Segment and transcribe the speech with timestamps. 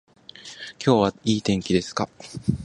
[0.83, 2.09] 今日はいい天気ですか